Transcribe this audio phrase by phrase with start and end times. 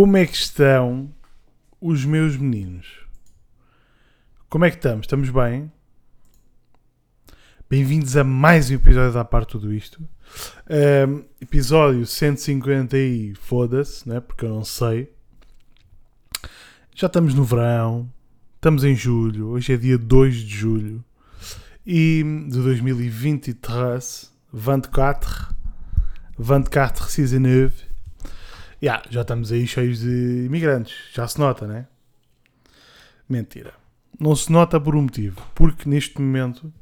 [0.00, 1.12] Como é que estão
[1.80, 2.86] os meus meninos?
[4.48, 5.06] Como é que estamos?
[5.06, 5.72] Estamos bem?
[7.68, 10.00] Bem-vindos a mais um episódio da parte tudo isto.
[10.70, 14.20] Um, episódio 150 e foda-se, né?
[14.20, 15.12] Porque eu não sei.
[16.94, 18.08] Já estamos no verão,
[18.54, 21.04] estamos em julho, hoje é dia 2 de julho
[21.84, 25.56] e de 2023, 24,
[26.38, 27.87] 24 Season 9.
[28.80, 31.86] Yeah, já estamos aí cheios de imigrantes, já se nota, né?
[33.28, 33.74] Mentira.
[34.18, 36.72] Não se nota por um motivo, porque neste momento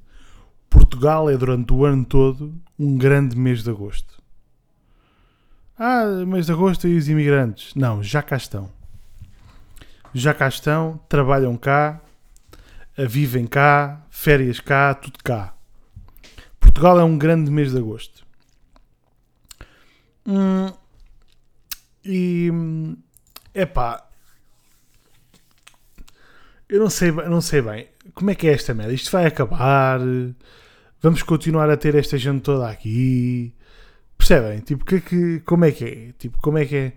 [0.69, 4.23] Portugal é durante o ano todo um grande mês de agosto.
[5.79, 7.75] Ah, mês de agosto e os imigrantes.
[7.75, 8.71] Não, já cá estão.
[10.13, 12.01] Já cá estão, trabalham cá,
[12.97, 15.55] vivem cá, férias cá, tudo cá.
[16.59, 18.25] Portugal é um grande mês de agosto.
[20.27, 20.73] Hum,
[22.07, 22.51] e
[23.55, 24.09] epá,
[26.69, 28.93] eu não sei, não sei bem como é que é esta merda.
[28.93, 30.01] Isto vai acabar?
[31.01, 33.55] Vamos continuar a ter esta gente toda aqui?
[34.17, 34.61] Percebem?
[34.61, 36.13] Tipo, que, que, como é que é?
[36.19, 36.93] Tipo, como é que é?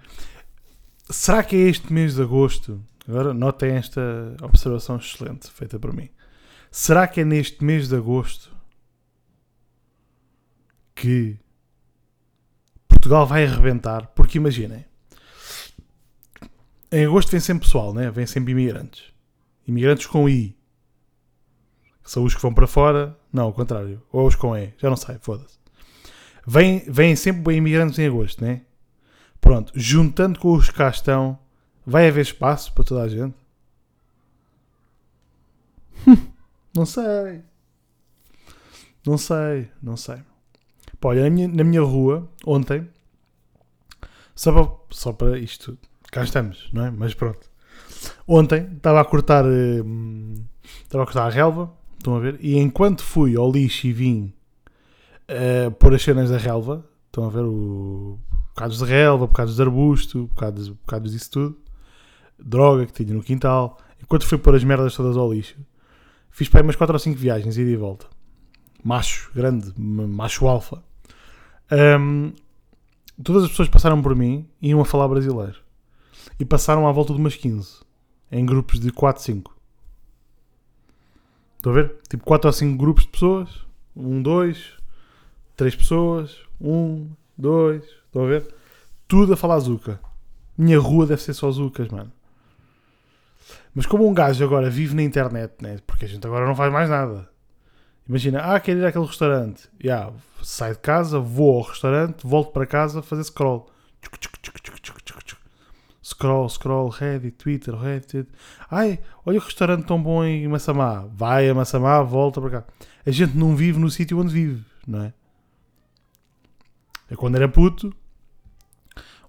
[1.10, 2.84] Será que é este mês de agosto?
[3.08, 4.02] Agora notem esta
[4.42, 6.10] observação excelente feita por mim.
[6.72, 8.56] Será que é neste mês de agosto
[10.94, 11.38] que
[12.88, 14.08] Portugal vai arrebentar?
[14.16, 14.86] Porque imaginem,
[16.92, 18.10] em agosto vem sempre pessoal, né?
[18.10, 19.04] vem sempre imigrantes.
[19.68, 20.58] Imigrantes com I.
[22.04, 23.18] São os que vão para fora.
[23.32, 24.02] Não, ao contrário.
[24.12, 24.74] Ou os com E.
[24.78, 25.60] Já não sei, foda-se.
[26.46, 28.64] Vêm, sempre bem imigrantes em agosto, né?
[29.40, 29.72] Pronto.
[29.76, 31.38] Juntando com os que cá estão,
[31.86, 33.36] vai haver espaço para toda a gente?
[36.74, 37.44] não sei.
[39.06, 40.18] Não sei, não sei.
[41.02, 42.90] Olha, na minha, na minha rua, ontem,
[44.36, 45.78] só para, só para isto,
[46.12, 46.92] cá estamos, não é?
[46.92, 47.50] Mas pronto.
[48.28, 49.46] Ontem estava a cortar.
[49.46, 50.36] Hum,
[50.84, 52.38] estava a cortar a relva, estão a ver?
[52.40, 54.34] E enquanto fui ao lixo e vim
[55.30, 57.44] uh, pôr as cenas da relva, estão a ver?
[57.44, 58.20] O,
[58.60, 61.58] bocados de relva, bocados de arbusto, bocados, bocados disso tudo,
[62.38, 63.78] droga que tinha no quintal.
[64.02, 65.56] Enquanto fui pôr as merdas todas ao lixo,
[66.30, 68.06] fiz para aí umas 4 ou 5 viagens, ida e volta.
[68.84, 70.84] Macho, grande, macho alfa.
[71.72, 72.34] Um,
[73.24, 75.58] todas as pessoas passaram por mim e iam a falar brasileiro.
[76.40, 77.80] E passaram à volta de umas 15
[78.32, 79.56] em grupos de 4, 5.
[81.58, 81.96] Estão a ver?
[82.10, 83.50] Tipo 4 ou 5 grupos de pessoas.
[83.96, 84.74] 1, 2,
[85.56, 86.38] 3 pessoas.
[86.62, 87.84] 1, 2.
[87.84, 88.48] Estão a ver?
[89.08, 90.00] Tudo a falar Zuka.
[90.58, 92.12] Minha rua deve ser só Zucas, mano.
[93.74, 95.80] Mas como um gajo agora vive na internet, né?
[95.86, 97.30] porque a gente agora não faz mais nada.
[98.08, 99.70] Imagina, ah, quero ir àquele restaurante.
[99.84, 103.70] Yeah, sai de casa, vou ao restaurante, volto para casa, fazer scroll.
[104.02, 104.29] Tchuc,
[106.20, 108.28] Scroll, scroll, Reddit, Twitter, Reddit.
[108.70, 111.06] Ai, olha o restaurante tão bom em Massamá.
[111.14, 112.64] Vai a Massamá, volta para cá.
[113.06, 115.14] A gente não vive no sítio onde vive, não é?
[117.10, 117.96] É quando era puto,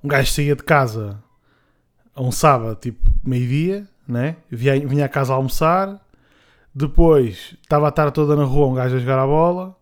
[0.02, 1.22] um gajo saía de casa
[2.12, 4.36] a um sábado, tipo meio-dia, né?
[4.50, 6.04] vinha, vinha a casa a almoçar,
[6.74, 9.76] depois estava a tarde toda na rua um gajo a jogar a bola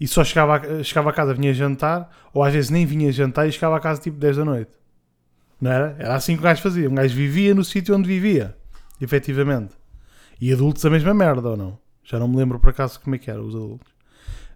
[0.00, 3.46] e só chegava a, chegava a casa, vinha jantar, ou às vezes nem vinha jantar
[3.46, 4.77] e chegava a casa tipo 10 da noite.
[5.60, 5.96] Não era?
[5.98, 6.88] Era assim que o gajo fazia.
[6.88, 8.56] Um gajo vivia no sítio onde vivia.
[9.00, 9.74] Efetivamente.
[10.40, 11.78] E adultos a mesma merda, ou não?
[12.04, 13.92] Já não me lembro por acaso como é que eram os adultos.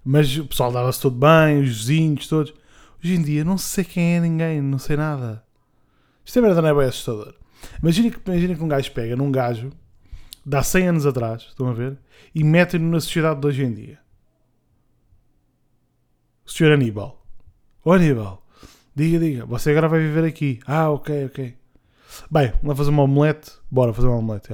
[0.04, 2.54] Mas o pessoal dava-se todo bem, os vizinhos, todos.
[3.02, 5.44] Hoje em dia não sei quem é ninguém, não sei nada.
[6.24, 7.34] Isto é merda, não é bem assustador.
[7.82, 9.70] Imagina que, imagina que um gajo pega num gajo,
[10.44, 11.98] dá 100 anos atrás, estão a ver,
[12.34, 13.98] e mete-no na sociedade de hoje em dia.
[16.44, 17.24] O senhor Aníbal.
[17.84, 18.41] Ô Aníbal,
[18.94, 20.60] Diga, diga, você agora vai viver aqui.
[20.66, 21.56] Ah, ok, ok.
[22.30, 23.50] Bem, vamos fazer uma omelete.
[23.70, 24.50] Bora fazer uma omelete.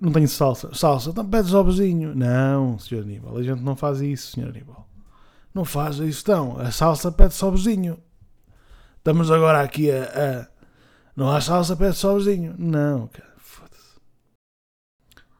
[0.00, 0.74] Não tenho salsa.
[0.74, 2.14] Salsa, então pedes ovozinho.
[2.14, 4.88] Não, senhor Aníbal, a gente não faz isso, senhor Aníbal.
[5.54, 6.58] Não faz isso, então.
[6.58, 7.98] A salsa pede sobozinho.
[8.98, 10.46] Estamos agora aqui a, a...
[11.16, 12.54] Não há salsa, pede sobozinho.
[12.58, 13.27] Não, cara.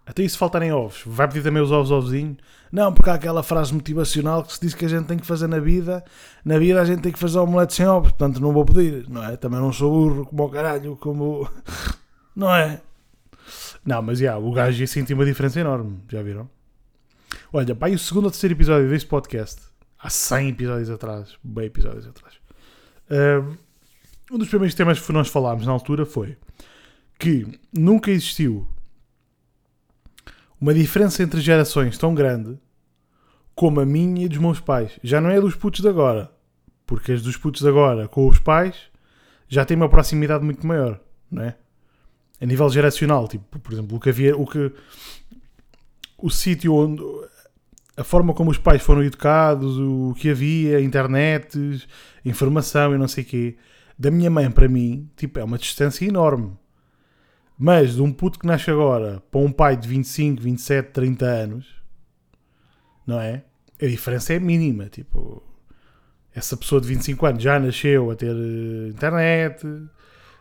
[0.09, 1.03] Até isso faltarem ovos.
[1.05, 2.35] Vai pedir também os ovos ovozinho?
[2.73, 5.47] Não, porque há aquela frase motivacional que se diz que a gente tem que fazer
[5.47, 6.03] na vida.
[6.43, 9.23] Na vida a gente tem que fazer omelete sem ovos, portanto não vou pedir, não
[9.23, 9.37] é?
[9.37, 11.49] Também não sou burro como o caralho, como.
[12.35, 12.81] Não é?
[13.85, 16.49] Não, mas já, o gajo ia sentir uma diferença enorme, já viram?
[17.53, 19.61] Olha, e o segundo ou terceiro episódio deste podcast,
[19.99, 22.35] há 100 episódios atrás, bem episódios atrás,
[24.31, 26.37] um dos primeiros temas que nós falámos na altura foi
[27.19, 28.69] que nunca existiu
[30.61, 32.59] uma diferença entre gerações tão grande
[33.55, 34.93] como a minha e dos meus pais.
[35.03, 36.31] Já não é dos putos de agora.
[36.87, 38.77] Porque as dos putos de agora com os pais
[39.49, 41.01] já tem uma proximidade muito maior,
[41.31, 41.57] não é?
[42.41, 44.73] A nível geracional, tipo, por exemplo, o que havia, o que
[46.17, 47.03] o sítio onde
[47.97, 51.59] a forma como os pais foram educados, o que havia, internet,
[52.25, 53.57] informação e não sei quê,
[53.99, 56.53] da minha mãe para mim, tipo, é uma distância enorme.
[57.59, 61.67] Mas de um puto que nasce agora para um pai de 25, 27, 30 anos,
[63.05, 63.43] não é?
[63.83, 64.87] A diferença é mínima.
[64.87, 65.43] Tipo,
[66.33, 69.67] essa pessoa de 25 anos já nasceu a ter eh, internet,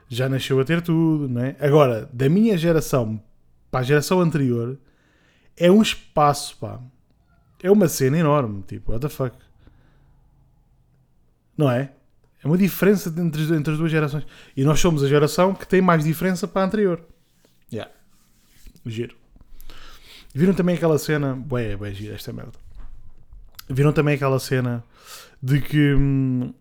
[0.07, 1.55] já nasceu a ter tudo, não é?
[1.59, 3.19] Agora, da minha geração
[3.71, 4.77] para a geração anterior,
[5.55, 6.79] é um espaço, pá.
[7.63, 9.35] É uma cena enorme, tipo, what the fuck.
[11.57, 11.91] Não é?
[12.43, 14.25] É uma diferença entre, entre as duas gerações.
[14.55, 17.03] E nós somos a geração que tem mais diferença para a anterior.
[17.71, 17.91] Yeah.
[18.85, 19.15] Giro.
[20.33, 21.37] Viram também aquela cena.
[21.51, 22.53] Ué, ué, giro esta merda.
[23.69, 24.83] Viram também aquela cena
[25.41, 26.53] de que hum,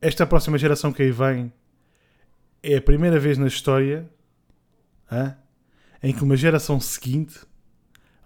[0.00, 1.52] esta próxima geração que aí vem
[2.62, 4.08] é a primeira vez na história
[5.10, 5.34] hein,
[6.02, 7.38] em que uma geração seguinte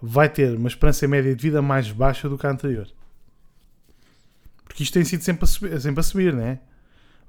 [0.01, 2.87] vai ter uma esperança média de vida mais baixa do que a anterior.
[4.65, 6.59] Porque isto tem sido sempre a subir, sempre a subir não é?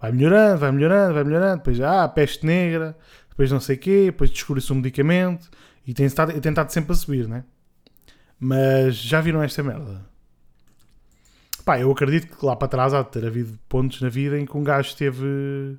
[0.03, 1.59] Vai melhorando, vai melhorando, vai melhorando.
[1.59, 2.97] Depois, ah, peste negra,
[3.29, 5.49] depois não sei o quê, depois descobriu-se um medicamento
[5.87, 7.45] e tem tentado, tentado sempre a subir, né?
[8.39, 10.05] Mas já viram esta merda?
[11.65, 14.45] Pá, eu acredito que lá para trás há de ter havido pontos na vida em
[14.45, 15.79] que um gajo esteve.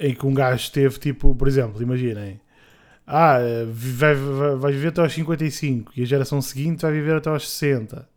[0.00, 2.40] Em que um gajo esteve tipo, por exemplo, imaginem.
[3.06, 3.38] Ah,
[3.70, 7.48] vai, vai, vai viver até aos 55 e a geração seguinte vai viver até aos
[7.48, 8.08] 60.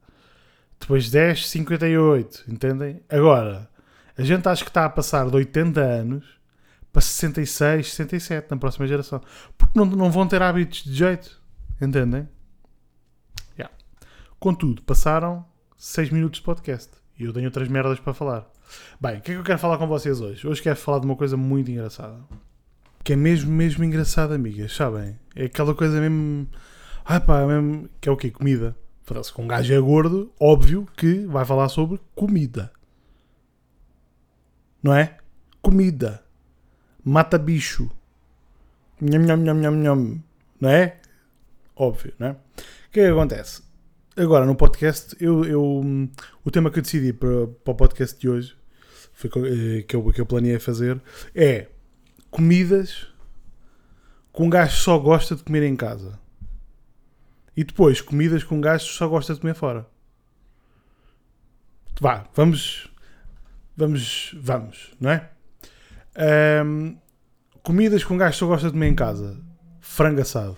[0.80, 3.02] Depois 10, 58, entendem?
[3.08, 3.70] Agora,
[4.18, 6.26] a gente acha que está a passar de 80 anos
[6.92, 9.22] para 66, 67 na próxima geração.
[9.56, 11.40] Porque não, não vão ter hábitos de jeito.
[11.80, 12.28] Entendem?
[13.56, 13.74] Yeah.
[14.40, 15.46] Contudo, passaram
[15.78, 16.90] 6 minutos de podcast.
[17.20, 18.50] E eu tenho outras merdas para falar.
[19.00, 20.48] Bem, o que é que eu quero falar com vocês hoje?
[20.48, 22.18] Hoje quero falar de uma coisa muito engraçada.
[23.04, 24.74] Que é mesmo, mesmo engraçada, amigas.
[24.74, 25.20] Sabem?
[25.36, 26.48] É aquela coisa mesmo.
[27.06, 27.88] Ai pá, mesmo.
[28.02, 28.32] Que é o quê?
[28.32, 28.76] Comida.
[29.24, 32.72] Se com um gajo é gordo, óbvio que vai falar sobre comida
[34.82, 35.18] não é?
[35.62, 36.24] Comida.
[37.04, 37.90] Mata bicho.
[39.02, 40.24] Nham, nham, nham, nham, nham.
[40.60, 40.98] Não é?
[41.76, 42.32] Óbvio, não é?
[42.32, 43.62] O que é que acontece?
[44.16, 45.62] Agora, no podcast, eu, eu,
[46.44, 48.58] o tema que eu decidi para, para o podcast de hoje,
[49.14, 51.00] foi eh, que eu, que eu planeei fazer,
[51.36, 51.68] é
[52.32, 53.08] comidas
[54.34, 56.20] que um gajo só gosta de comer em casa.
[57.56, 59.88] E depois, comidas que um gajo só gosta de comer fora.
[62.00, 62.92] Vá, vamos
[63.78, 65.30] Vamos, vamos, não é?
[66.66, 66.98] Um,
[67.62, 69.40] comidas que um gajo só gosta de comer em casa.
[69.80, 70.58] Frango assado.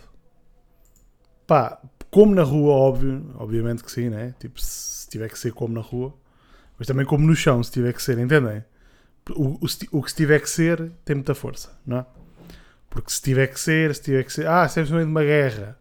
[1.45, 4.33] Pá, como na rua, óbvio, obviamente que sim, né?
[4.39, 6.15] Tipo, se tiver que ser como na rua.
[6.77, 8.63] Mas também como no chão, se tiver que ser, entendem?
[9.31, 12.05] O, o, o que se tiver que ser tem muita força, não é?
[12.89, 14.47] Porque se tiver que ser, se tiver que ser.
[14.47, 15.77] Ah, no meio de uma guerra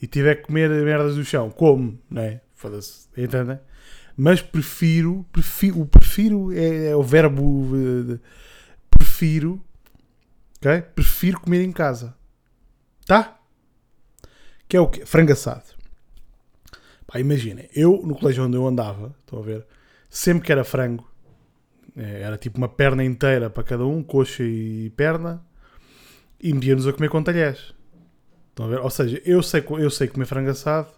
[0.00, 2.40] e tiver que comer merdas do chão, como, não é?
[2.54, 3.60] Foda-se, entendem?
[4.16, 8.20] Mas prefiro, prefiro o prefiro é, é o verbo uh,
[8.90, 9.60] prefiro,
[10.58, 10.82] ok?
[10.94, 12.14] Prefiro comer em casa,
[13.06, 13.38] tá?
[14.68, 15.04] Que é o quê?
[15.04, 15.74] Frango assado.
[17.06, 19.66] Pá, imaginem, eu no colégio onde eu andava, estão a ver,
[20.08, 21.08] sempre que era frango,
[21.96, 25.44] eh, era tipo uma perna inteira para cada um, coxa e perna,
[26.40, 27.74] e metia-nos a comer com talheres.
[28.50, 28.80] Estão a ver?
[28.80, 30.88] Ou seja, eu sei, eu sei comer frango assado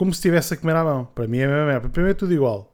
[0.00, 1.04] como se estivesse a comer à mão.
[1.04, 1.88] Para mim é a mesma merda.
[1.90, 2.72] Para mim é tudo igual.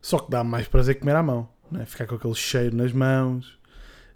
[0.00, 1.48] Só que dá mais prazer comer à mão.
[1.68, 1.84] Não é?
[1.84, 3.58] Ficar com aquele cheiro nas mãos.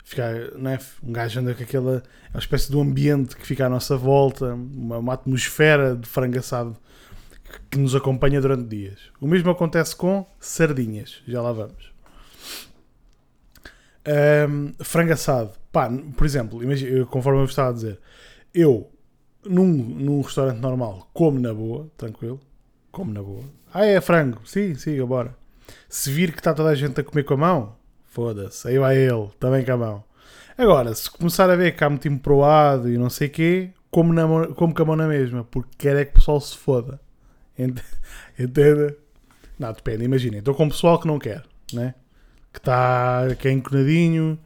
[0.04, 0.78] Ficar, não é?
[1.02, 4.54] Um gajo anda com aquela é uma espécie um ambiente que fica à nossa volta.
[4.54, 6.76] Uma, uma atmosfera de frango assado
[7.68, 9.00] que nos acompanha durante dias.
[9.20, 11.24] O mesmo acontece com sardinhas.
[11.26, 11.92] Já lá vamos.
[14.48, 15.50] Um, frango assado.
[15.72, 16.60] Pá, por exemplo,
[17.08, 17.98] conforme eu estava a dizer,
[18.54, 18.91] eu
[19.44, 22.40] num, num restaurante normal, como na boa, tranquilo,
[22.90, 23.44] como na boa.
[23.72, 25.36] Ah, é frango, sim, siga, bora.
[25.88, 28.96] Se vir que está toda a gente a comer com a mão, foda-se, aí vai
[28.96, 30.04] ele, também com a mão.
[30.56, 34.12] Agora, se começar a ver que há muito emproado e não sei o quê, como,
[34.12, 37.00] na, como com a mão na mesma, porque quer é que o pessoal se foda.
[38.38, 38.96] Entende?
[39.58, 41.94] Não, depende, imaginem, estou com o pessoal que não quer, né?
[42.52, 44.38] Que está que é enconadinho,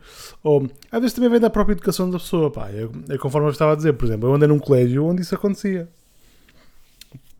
[0.42, 2.70] ou às vezes também vem da própria educação da pessoa, pá.
[2.70, 5.34] Eu, eu, conforme eu estava a dizer, por exemplo, eu andei num colégio onde isso
[5.34, 5.88] acontecia.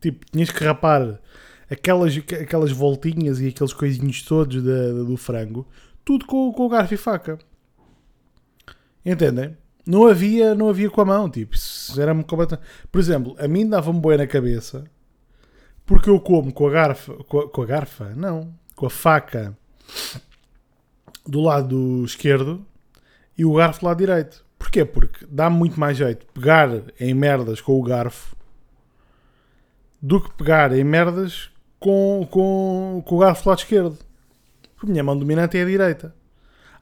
[0.01, 1.21] Tipo, tinhas que rapar
[1.71, 5.67] aquelas, aquelas voltinhas e aqueles coisinhos todos do frango,
[6.05, 7.39] tudo com, com garfo e faca.
[9.05, 9.57] Entendem?
[9.87, 11.55] Não havia, não havia com a mão, tipo,
[11.97, 12.67] era completamente...
[12.91, 14.85] Por exemplo, a mim dava-me boia na cabeça
[15.87, 19.57] porque eu como com a garfa, com a, com a garfa, não, com a faca
[21.27, 22.65] do lado esquerdo
[23.37, 24.45] e o garfo do lado direito.
[24.59, 24.85] Porquê?
[24.85, 26.69] Porque dá muito mais jeito pegar
[26.99, 28.35] em merdas com o garfo
[30.01, 33.99] do que pegar em merdas com, com, com o garfo do lado esquerdo.
[34.75, 36.15] Porque a minha mão dominante é a direita.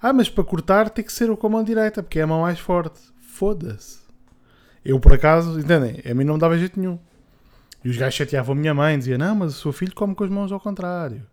[0.00, 2.42] Ah, mas para cortar tem que ser com a mão direita, porque é a mão
[2.42, 3.00] mais forte.
[3.20, 4.00] Foda-se.
[4.84, 6.02] Eu, por acaso, entendem?
[6.08, 6.98] A mim não me dava jeito nenhum.
[7.82, 10.24] E os gajos chateavam a minha mãe, diziam: Não, mas o seu filho come com
[10.24, 11.26] as mãos ao contrário.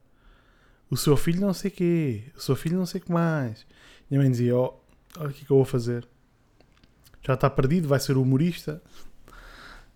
[0.91, 2.23] O seu filho não sei o quê.
[2.35, 3.65] O seu filho não sei o que mais.
[4.09, 4.81] E a mãe dizia: oh,
[5.17, 6.07] Olha o que, é eu vou fazer.
[7.21, 8.81] Já está perdido, vai ser humorista.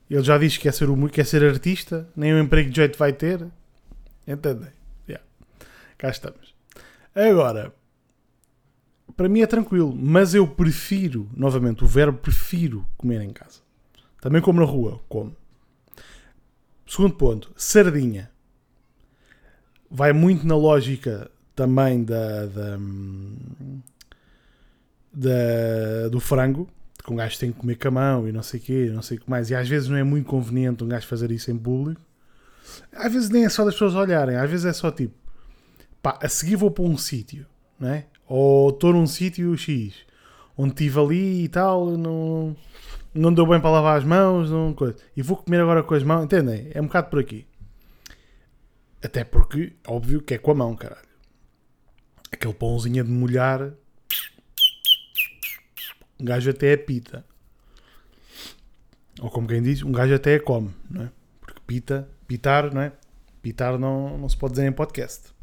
[0.09, 2.97] Ele já diz que quer ser, humor, quer ser artista, nem um emprego de jeito
[2.97, 3.45] vai ter.
[4.27, 4.69] Entendem?
[5.07, 5.25] Yeah.
[5.97, 6.53] Cá estamos.
[7.15, 7.73] Agora,
[9.15, 13.61] para mim é tranquilo, mas eu prefiro, novamente, o verbo prefiro comer em casa.
[14.21, 15.35] Também como na rua, como.
[16.85, 18.29] Segundo ponto, sardinha.
[19.95, 22.77] Vai muito na lógica também da, da,
[25.13, 26.67] da do frango,
[27.01, 29.01] que um gajo tem que comer com a mão e não sei o quê, não
[29.01, 29.49] sei o que mais.
[29.49, 32.01] E às vezes não é muito conveniente um gajo fazer isso em público.
[32.91, 35.13] Às vezes nem é só das pessoas olharem, às vezes é só tipo,
[36.01, 37.45] pá, a seguir vou para um sítio,
[37.79, 38.05] não é?
[38.27, 39.93] Ou estou num sítio X,
[40.57, 42.53] onde estive ali e tal, não,
[43.13, 44.97] não deu bem para lavar as mãos, não, coisa.
[45.15, 46.69] e vou comer agora com as mãos, entendem?
[46.73, 47.45] É um bocado por aqui.
[49.05, 51.07] Até porque, óbvio que é com a mão, caralho.
[52.31, 53.71] Aquele pãozinho de molhar,
[56.19, 57.25] um gajo até é pita.
[59.21, 61.11] Ou como quem diz, um gajo até é come, não é?
[61.39, 62.91] Porque pita, pitar, não é?
[63.41, 65.35] Pitar não, não se pode dizer em podcast.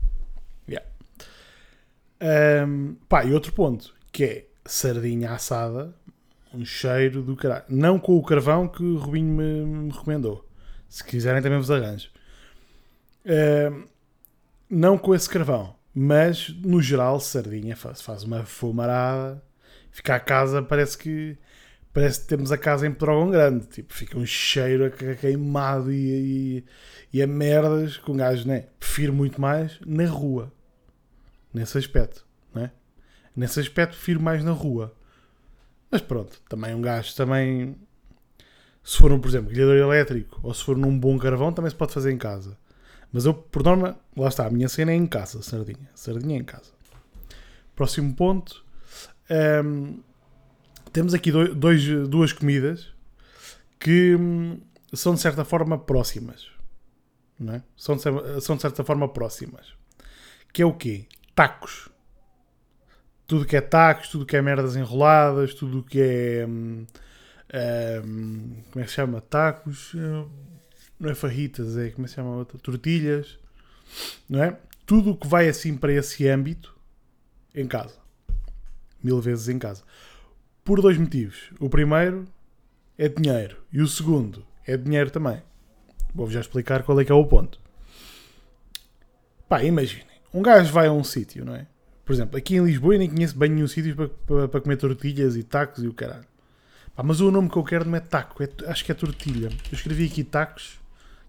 [2.22, 5.92] Um, pá, e outro ponto, que é sardinha assada,
[6.54, 7.64] um cheiro do caralho.
[7.68, 10.48] Não com o carvão que o Rubinho me, me recomendou.
[10.88, 12.11] Se quiserem também vos arranjo.
[14.68, 19.42] Não com esse carvão, mas no geral sardinha faz, faz uma fumarada.
[19.90, 21.36] Fica a casa, parece que
[21.92, 23.66] parece que temos a casa em Pedrógão Grande.
[23.66, 26.64] Tipo, fica um cheiro a queimado e, e,
[27.12, 28.66] e a merdas com gás, né?
[28.80, 30.52] Prefiro muito mais na rua
[31.52, 32.70] nesse aspecto, não é?
[33.36, 34.94] Nesse aspecto prefiro mais na rua.
[35.90, 37.76] Mas pronto, também um gajo também
[38.82, 41.76] se for um, por exemplo, grelhador elétrico ou se for num bom carvão, também se
[41.76, 42.56] pode fazer em casa.
[43.12, 45.90] Mas eu, por norma, lá está, a minha cena é em casa, sardinha.
[45.94, 46.72] Sardinha é em casa.
[47.76, 48.64] Próximo ponto.
[49.64, 50.00] Um,
[50.92, 52.92] temos aqui dois, duas comidas
[53.78, 54.60] que hum,
[54.92, 56.50] são de certa forma próximas.
[57.38, 57.62] Não é?
[57.76, 58.02] são, de,
[58.40, 59.74] são de certa forma próximas.
[60.52, 61.06] Que é o quê?
[61.34, 61.88] tacos.
[63.26, 66.46] Tudo que é tacos, tudo que é merdas enroladas, tudo que é.
[66.46, 66.86] Hum,
[68.04, 69.20] hum, como é que se chama?
[69.20, 69.94] Tacos.
[71.02, 71.90] Não é farritas, é.
[71.90, 72.58] Como é se chama outra?
[72.58, 73.38] Tortilhas.
[74.28, 74.56] Não é?
[74.86, 76.74] Tudo que vai assim para esse âmbito,
[77.54, 77.96] em casa.
[79.02, 79.82] Mil vezes em casa.
[80.64, 81.50] Por dois motivos.
[81.58, 82.26] O primeiro
[82.96, 83.56] é dinheiro.
[83.72, 85.42] E o segundo é dinheiro também.
[86.14, 87.60] Vou-vos já explicar qual é que é o ponto.
[89.48, 91.66] Pá, imaginem um gajo vai a um sítio, não é?
[92.04, 94.76] Por exemplo, aqui em Lisboa eu nem conheço bem nenhum sítio para, para, para, comer
[94.76, 96.24] tortilhas e tacos e o caralho.
[96.96, 99.48] Pá, mas o nome que eu quero não é taco, é, acho que é tortilha.
[99.48, 100.80] Eu escrevi aqui tacos,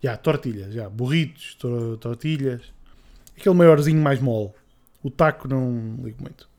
[0.04, 2.62] já, tortilhas, já, burritos, tor tortilhas.
[3.38, 4.52] Aquele maiorzinho mais mole.
[5.02, 6.50] O taco não ligo muito.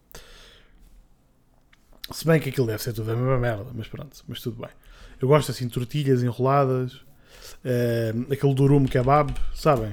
[2.10, 4.70] Se bem que aquilo deve ser tudo a mesma merda, mas pronto, mas tudo bem.
[5.20, 9.92] Eu gosto assim de tortilhas enroladas, uh, aquele durum kebab, sabem?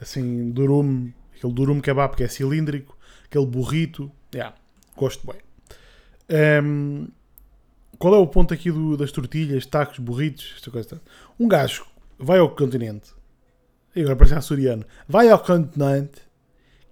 [0.00, 4.54] assim, durum, aquele durum kebab que é cilíndrico, aquele burrito, yeah,
[4.96, 5.40] gosto bem.
[6.62, 7.08] Um,
[7.98, 11.00] qual é o ponto aqui do, das tortilhas, tacos, burritos, esta coisa?
[11.38, 11.84] Um gajo
[12.18, 13.12] vai ao continente,
[13.94, 16.22] e agora parece açoriano, vai ao continente,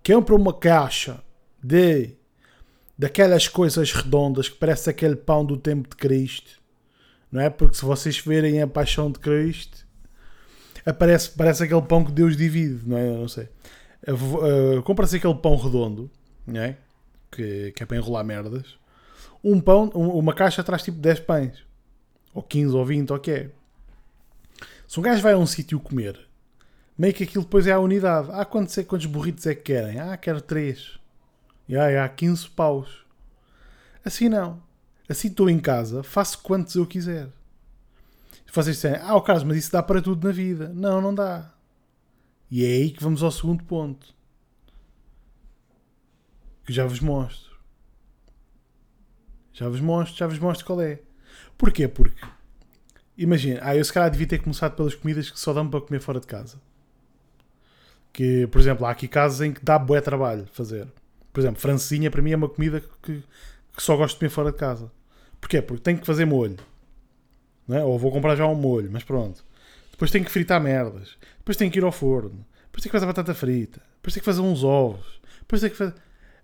[0.04, 1.22] compra uma caixa
[1.62, 2.10] de
[2.98, 6.60] daquelas coisas redondas que parece aquele pão do tempo de Cristo,
[7.30, 7.50] não é?
[7.50, 9.86] Porque se vocês verem a paixão de Cristo,
[10.84, 13.08] aparece, parece aquele pão que Deus divide, não é?
[13.08, 13.48] Eu não sei.
[14.08, 16.10] Uh, Compra-se aquele pão redondo,
[16.46, 16.78] não é?
[17.30, 18.78] Que, que é para enrolar merdas.
[19.48, 21.64] Um pão, uma caixa traz tipo 10 pães.
[22.34, 23.50] Ou 15 ou 20, ou o que é.
[24.88, 26.18] Se um gajo vai a um sítio comer,
[26.96, 28.28] meio que aquilo depois é a unidade.
[28.32, 30.00] Ah, quantos, quantos burritos é que querem?
[30.00, 30.98] Ah, quero 3.
[31.68, 33.04] E ah, há 15 paus.
[34.04, 34.62] Assim não.
[35.08, 37.28] Assim estou em casa, faço quantos eu quiser
[38.56, 40.68] vocês disserem, ah, o Carlos, mas isso dá para tudo na vida.
[40.74, 41.52] Não, não dá.
[42.50, 44.14] E é aí que vamos ao segundo ponto.
[46.64, 47.55] Que já vos mostro.
[49.56, 51.00] Já vos mostro, já vos mostro qual é.
[51.56, 51.88] Porquê?
[51.88, 52.22] Porque,
[53.16, 55.98] imagina, ah, eu se calhar devia ter começado pelas comidas que só dão para comer
[55.98, 56.60] fora de casa.
[58.12, 60.86] Que, por exemplo, há aqui casos em que dá bué trabalho fazer.
[61.32, 63.22] Por exemplo, francesinha para mim é uma comida que,
[63.74, 64.92] que só gosto de comer fora de casa.
[65.40, 65.62] Porquê?
[65.62, 66.58] Porque tenho que fazer molho.
[67.70, 67.82] É?
[67.82, 69.42] Ou vou comprar já um molho, mas pronto.
[69.90, 71.16] Depois tenho que fritar merdas.
[71.38, 72.44] Depois tenho que ir ao forno.
[72.66, 73.80] Depois tenho que fazer batata frita.
[73.96, 75.18] Depois tenho que fazer uns ovos.
[75.40, 75.94] Depois tenho que fazer.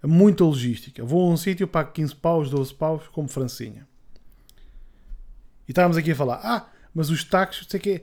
[0.02, 1.04] É muita logística.
[1.04, 3.86] Vou a um sítio, pago 15 paus, 12 paus, como francinha.
[5.68, 8.02] E estávamos aqui a falar, ah, mas os tacos, sei que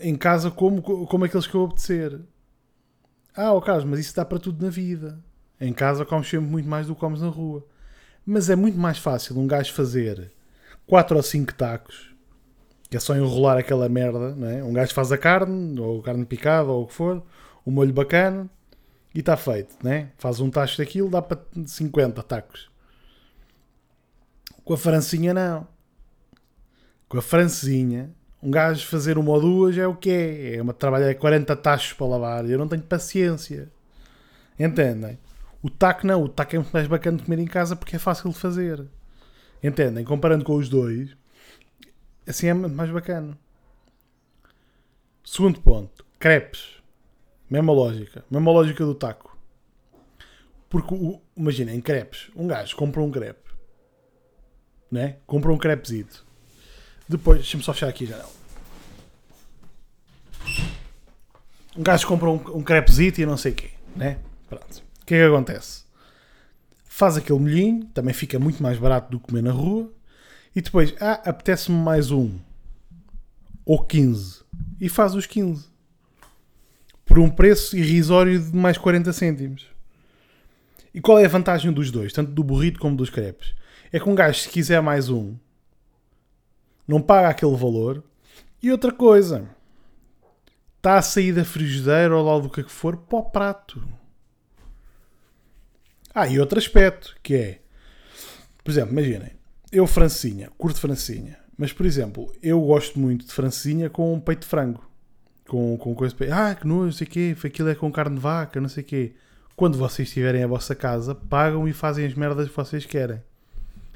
[0.00, 2.20] em casa como, como aqueles que eu obedecer.
[3.36, 5.18] Ah, oh Carlos, mas isso dá para tudo na vida.
[5.60, 7.66] Em casa comes sempre muito mais do que comes na rua.
[8.24, 10.32] Mas é muito mais fácil um gajo fazer
[10.86, 12.14] 4 ou 5 tacos,
[12.88, 14.62] que é só enrolar aquela merda, não é?
[14.62, 17.22] Um gajo faz a carne, ou carne picada, ou o que for,
[17.66, 18.48] um molho bacana,
[19.14, 20.10] e está feito, né?
[20.18, 22.68] Faz um tacho daquilo, dá para 50 tacos.
[24.64, 25.68] Com a francinha, não.
[27.08, 30.56] Com a francesinha, um gajo fazer uma ou duas é o que é.
[30.56, 32.48] É uma trabalhar 40 tachos para lavar.
[32.48, 33.70] Eu não tenho paciência.
[34.58, 35.18] Entendem?
[35.62, 36.24] O taco não.
[36.24, 38.84] O taco é muito mais bacana de comer em casa porque é fácil de fazer.
[39.62, 40.04] Entendem?
[40.04, 41.16] Comparando com os dois,
[42.26, 43.38] assim é mais bacana.
[45.24, 46.04] Segundo ponto.
[46.18, 46.73] Crepes.
[47.48, 48.24] Mesma lógica.
[48.30, 49.36] Mesma lógica do taco.
[50.68, 50.94] Porque,
[51.36, 52.30] imaginem, crepes.
[52.34, 53.50] Um gajo compra um crepe.
[54.90, 55.16] Né?
[55.26, 56.24] Compra um crepezito.
[57.08, 58.32] Depois, deixa-me só fechar aqui a janela.
[61.76, 63.70] Um gajo compra um, um crepezito e não sei o quê.
[63.94, 64.18] Né?
[64.48, 64.82] Pronto.
[65.02, 65.84] O que é que acontece?
[66.84, 67.84] Faz aquele molhinho.
[67.86, 69.92] Também fica muito mais barato do que comer na rua.
[70.56, 72.38] E depois, ah, apetece-me mais um.
[73.64, 74.42] Ou 15.
[74.80, 75.73] E faz os 15
[77.04, 79.66] por um preço irrisório de mais 40 cêntimos.
[80.92, 83.54] E qual é a vantagem dos dois, tanto do burrito como dos crepes?
[83.92, 85.36] É que um gajo, se quiser mais um,
[86.86, 88.02] não paga aquele valor.
[88.62, 89.48] E outra coisa,
[90.76, 93.82] está a sair da frigideira ou lá do que é for para o prato.
[96.14, 97.60] Ah, e outro aspecto, que é,
[98.62, 99.32] por exemplo, imaginem,
[99.72, 104.42] eu francinha, curto francinha, mas por exemplo, eu gosto muito de francinha com um peito
[104.42, 104.93] de frango
[105.46, 106.50] com, com coisa para.
[106.50, 108.82] Ah, que nojo, não sei o quê, aquilo é com carne de vaca, não sei
[108.82, 109.14] o quê.
[109.56, 113.22] Quando vocês estiverem a vossa casa, pagam e fazem as merdas que vocês querem.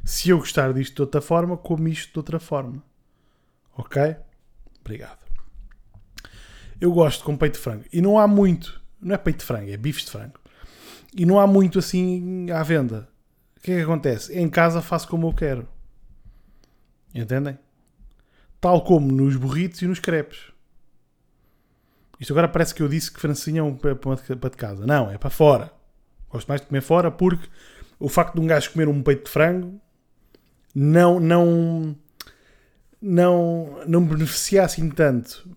[0.04, 2.82] Se eu gostar disto de outra forma, como isto de outra forma.
[3.76, 4.16] Ok?
[4.80, 5.18] Obrigado.
[6.80, 7.84] Eu gosto com peito de frango.
[7.92, 8.80] E não há muito.
[9.00, 10.38] Não é peito de frango, é bifes de frango.
[11.14, 13.08] E não há muito assim à venda.
[13.56, 14.38] O que é que acontece?
[14.38, 15.68] Em casa faço como eu quero.
[17.14, 17.58] Entendem?
[18.61, 20.52] Tal como nos burritos e nos crepes.
[22.18, 24.87] Isto agora parece que eu disse que francinha é um para de casa.
[24.87, 25.70] Não, é para fora.
[26.28, 27.48] Gosto mais de comer fora porque
[27.98, 29.81] o facto de um gajo comer um peito de frango
[30.74, 31.96] não, não,
[33.00, 35.48] não, não beneficia assim tanto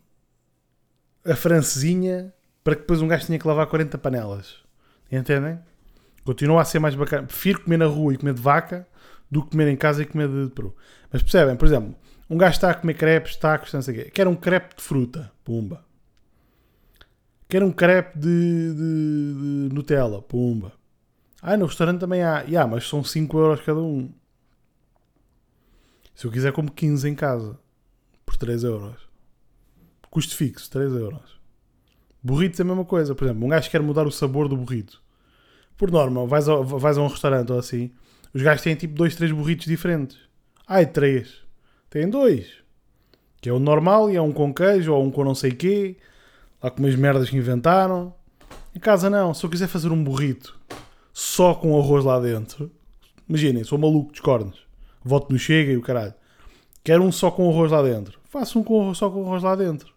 [1.26, 4.58] a francesinha para que depois um gajo tenha que lavar 40 panelas.
[5.12, 5.60] Entendem?
[6.24, 7.28] Continua a ser mais bacana.
[7.28, 8.88] Prefiro comer na rua e comer de vaca
[9.30, 10.76] do que comer em casa e comer de peru.
[11.12, 11.56] Mas percebem?
[11.56, 11.96] Por exemplo,
[12.30, 14.12] um gajo está a comer crepes, tacos, não sei o quê.
[14.12, 15.32] Quer um crepe de fruta.
[15.44, 15.84] Pumba.
[17.52, 20.22] Quero um crepe de, de, de, Nutella.
[20.22, 20.72] Pumba.
[21.42, 22.44] Ah, no restaurante também há.
[22.44, 24.10] Yeah, mas são 5 euros cada um.
[26.16, 27.60] Se eu quiser, como 15 em casa.
[28.26, 29.02] Por 3 euros.
[30.10, 31.42] Custo fixo, 3 euros.
[32.24, 33.14] Burritos é a mesma coisa.
[33.14, 35.04] Por exemplo, um gajo quer mudar o sabor do burrito.
[35.76, 37.92] Por norma, vais a, vais a um restaurante ou assim,
[38.34, 40.18] os gajos têm tipo 2, 3 burritos diferentes.
[40.66, 41.30] Ai, 3.
[41.90, 42.50] Têm 2.
[43.42, 45.98] Que é o normal e é um com queijo ou um com não sei quê
[46.62, 48.14] lá com umas merdas que inventaram.
[48.76, 50.60] Em casa não, se eu quiser fazer um burrito
[51.12, 52.72] só com arroz lá dentro,
[53.28, 54.66] imaginem, sou maluco dos cornos,
[55.04, 56.14] voto no Chega e o caralho.
[56.84, 58.20] Quero um só com arroz lá dentro.
[58.30, 59.94] Faço um com, só com arroz lá dentro.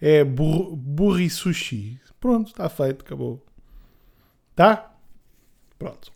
[0.00, 2.00] É bur, burri sushi.
[2.18, 3.44] Pronto, está feito, acabou.
[4.54, 4.92] Tá?
[5.78, 6.12] Pronto.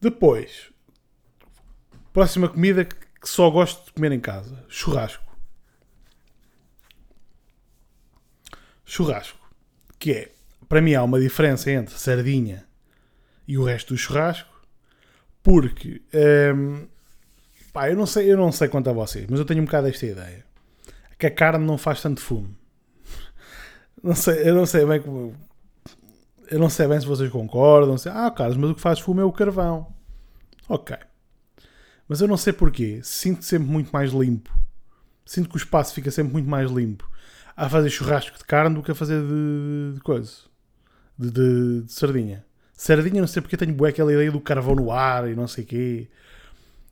[0.00, 0.70] Depois,
[2.12, 5.31] próxima comida que só gosto de comer em casa: churrasco.
[8.92, 9.38] Churrasco,
[9.98, 10.32] que é,
[10.68, 12.66] para mim há uma diferença entre sardinha
[13.48, 14.50] e o resto do churrasco,
[15.42, 16.02] porque
[16.54, 16.86] hum,
[17.72, 19.88] pá, eu não sei, eu não sei quanto a vocês, mas eu tenho um bocado
[19.88, 20.44] esta ideia
[21.18, 22.54] que a carne não faz tanto fumo.
[24.02, 25.32] Não sei, eu não sei bem como.
[26.50, 27.96] Eu não sei bem se vocês concordam.
[27.96, 29.94] Se, ah, Carlos, mas o que faz fumo é o carvão.
[30.68, 30.96] Ok.
[32.08, 32.98] Mas eu não sei porquê.
[33.04, 34.50] Sinto sempre muito mais limpo.
[35.24, 37.08] Sinto que o espaço fica sempre muito mais limpo
[37.56, 40.32] a fazer churrasco de carne do que a fazer de, de coisa.
[41.18, 42.44] De, de, de, sardinha.
[42.72, 45.64] Sardinha, não sei porque tenho bué aquela ideia do carvão no ar e não sei
[45.64, 46.08] o quê.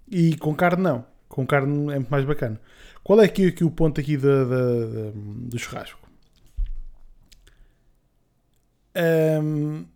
[0.09, 1.05] E com carne, não.
[1.29, 2.61] Com carne é muito mais bacana.
[3.03, 5.99] Qual é aqui, aqui o ponto aqui da, do churrasco?
[9.43, 9.87] Um,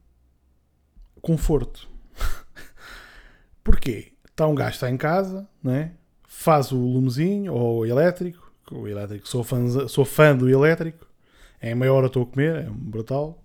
[1.21, 1.89] conforto.
[3.63, 4.13] Porquê?
[4.31, 5.93] Está um gajo está em casa, não é?
[6.35, 8.44] faz o lumezinho ou elétrico.
[8.71, 11.07] O elétrico, sou fã, sou fã do elétrico.
[11.61, 13.43] É meia hora estou a comer, é brutal.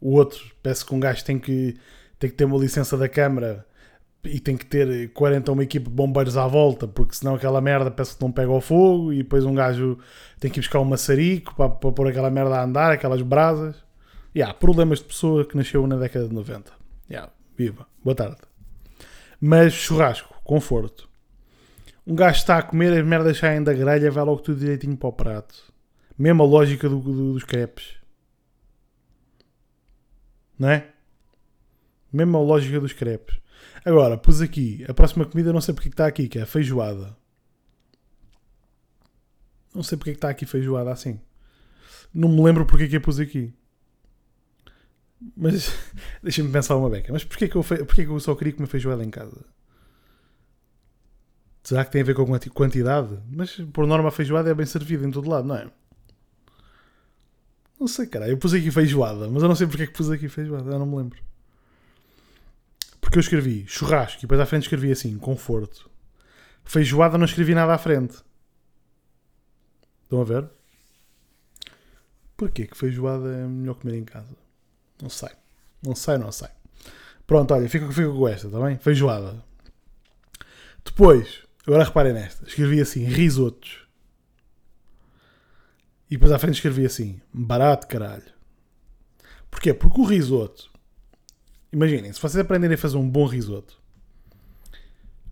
[0.00, 1.76] O outro, parece que um gajo tem que,
[2.18, 3.66] tem que ter uma licença da Câmara
[4.24, 7.90] e tem que ter 40 uma equipe de bombeiros à volta, porque senão aquela merda
[7.90, 9.98] parece que não pega ao fogo e depois um gajo
[10.40, 13.76] tem que ir buscar um maçarico para, para pôr aquela merda a andar, aquelas brasas.
[14.34, 16.70] Yeah, problemas de pessoa que nasceu na década de 90.
[17.10, 18.36] Yeah, viva, boa tarde.
[19.40, 21.05] Mas churrasco, conforto.
[22.06, 25.08] Um gajo está a comer, as merdas saem da grelha, vai logo tudo direitinho para
[25.08, 25.72] o prato.
[26.16, 27.96] Mesma lógica do, do, dos crepes.
[30.58, 30.88] Não é?
[32.12, 33.38] Mesma lógica dos crepes.
[33.84, 37.16] Agora, pus aqui, a próxima comida não sei porque está aqui, que é a feijoada.
[39.74, 41.20] Não sei porque está aqui feijoada assim.
[42.14, 43.52] Não me lembro porque é que eu pus aqui.
[45.36, 45.70] Mas
[46.22, 47.12] deixa-me pensar uma beca.
[47.12, 49.44] Mas porquê que, eu, porquê que eu só queria comer feijoada em casa?
[51.66, 52.24] Será que tem a ver com
[52.54, 53.18] quantidade?
[53.28, 55.68] Mas por norma a feijoada é bem servida em todo lado, não é?
[57.80, 58.28] Não sei, cara.
[58.28, 60.70] Eu pus aqui feijoada, mas eu não sei porque é que pus aqui feijoada.
[60.70, 61.20] Eu não me lembro.
[63.00, 65.90] Porque eu escrevi churrasco e depois à frente escrevi assim, conforto.
[66.64, 68.16] Feijoada não escrevi nada à frente.
[70.04, 70.48] Estão a ver?
[72.36, 74.36] Porquê que feijoada é melhor comer em casa?
[75.02, 75.30] Não sei.
[75.82, 76.48] Não sei, não sei.
[77.26, 78.78] Pronto, olha, fico, fico com esta, está bem?
[78.78, 79.44] Feijoada.
[80.84, 82.46] Depois, agora reparem nesta.
[82.46, 83.86] Escrevi assim, risotos.
[86.08, 88.36] E depois à frente escrevi assim, barato caralho.
[89.50, 89.74] Porquê?
[89.74, 90.70] Porque o risoto
[91.76, 93.78] Imaginem, se vocês aprenderem a fazer um bom risoto,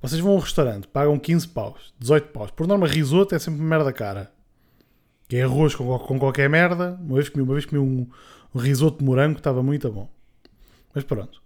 [0.02, 2.50] vocês vão a um restaurante, pagam 15 paus, 18 paus.
[2.50, 4.30] Por norma, risoto é sempre merda cara.
[5.26, 6.98] Que é arroz com, com qualquer merda.
[7.00, 8.06] Uma vez comi, uma vez comi um,
[8.54, 10.06] um risoto de morango estava muito bom.
[10.94, 11.42] Mas pronto.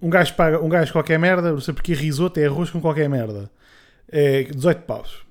[0.00, 3.08] Um gajo paga, um gajo qualquer merda, não sei porque risoto é arroz com qualquer
[3.08, 3.50] merda.
[4.08, 5.24] É 18 paus.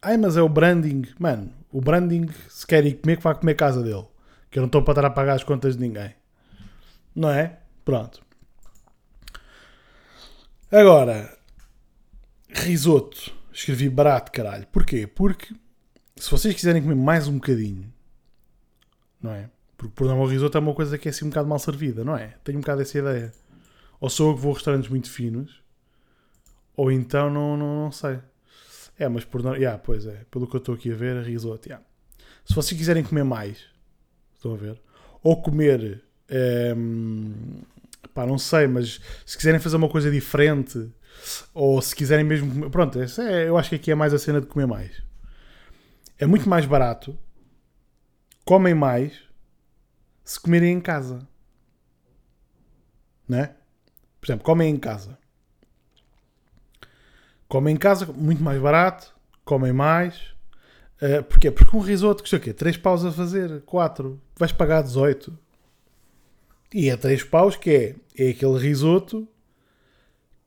[0.00, 1.04] Ai, mas é o branding.
[1.18, 4.06] Mano, o branding, se quer ir comer, que vai comer casa dele.
[4.50, 6.14] Que eu não estou para estar a pagar as contas de ninguém.
[7.14, 7.58] Não é?
[7.84, 8.22] Pronto.
[10.70, 11.36] Agora,
[12.48, 13.32] risoto.
[13.52, 14.66] Escrevi barato, caralho.
[14.68, 15.06] Porquê?
[15.06, 15.54] Porque
[16.16, 17.92] se vocês quiserem comer mais um bocadinho,
[19.20, 19.50] não é?
[19.76, 22.16] Porque, por o risoto é uma coisa que é assim um bocado mal servida, não
[22.16, 22.36] é?
[22.44, 23.32] Tenho um bocado essa ideia.
[24.00, 25.61] Ou sou eu que vou a restaurantes muito finos,
[26.82, 28.18] ou então não, não, não sei.
[28.98, 29.40] É, mas por.
[29.56, 31.68] Yeah, pois é, pelo que eu estou aqui a ver, risoto.
[31.68, 31.86] Yeah.
[32.44, 33.66] Se vocês quiserem comer mais,
[34.34, 34.82] estão a ver?
[35.22, 36.02] Ou comer
[36.76, 37.62] um,
[38.12, 40.92] pá, não sei, mas se quiserem fazer uma coisa diferente,
[41.54, 42.68] ou se quiserem mesmo.
[42.68, 45.00] Pronto, é, eu acho que aqui é mais a cena de comer mais.
[46.18, 47.16] É muito mais barato,
[48.44, 49.22] comem mais
[50.24, 51.28] se comerem em casa.
[53.28, 53.54] Né?
[54.20, 55.21] Por exemplo, comem em casa.
[57.52, 60.34] Comem em casa, muito mais barato, comem mais.
[61.02, 61.50] Uh, porquê?
[61.50, 62.50] Porque um risoto custa o quê?
[62.50, 64.18] 3 paus a fazer, 4.
[64.38, 65.38] Vais pagar 18.
[66.72, 69.28] E é 3 paus que é, é aquele risoto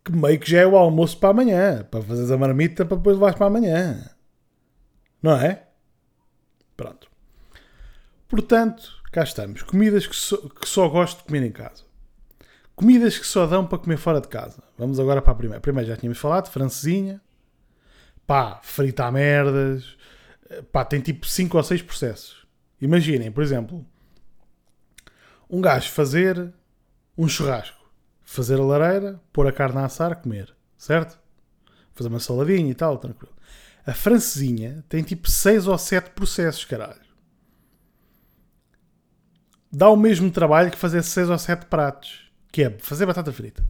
[0.04, 1.84] que meio que já é o almoço para amanhã.
[1.84, 4.10] Para fazeres a marmita para depois levares para amanhã.
[5.22, 5.62] Não é?
[6.76, 7.08] Pronto.
[8.28, 9.62] Portanto, cá estamos.
[9.62, 11.84] Comidas que só, que só gosto de comer em casa.
[12.76, 14.62] Comidas que só dão para comer fora de casa.
[14.78, 15.62] Vamos agora para a primeira.
[15.62, 17.22] Primeiro já tínhamos falado, francesinha.
[18.28, 19.96] Pá, fritar merdas.
[20.72, 22.46] Pá, tem tipo 5 ou 6 processos.
[22.82, 23.86] Imaginem, por exemplo,
[25.50, 26.54] um gajo fazer
[27.18, 27.90] um churrasco,
[28.24, 31.18] fazer a lareira, pôr a carne a assar, comer, certo?
[31.94, 33.34] Fazer uma saladinha e tal, tranquilo.
[33.86, 37.06] A francesinha tem tipo 6 ou 7 processos, caralho.
[39.72, 42.25] Dá o mesmo trabalho que fazer 6 ou 7 pratos,
[42.56, 43.68] que é fazer batata frita.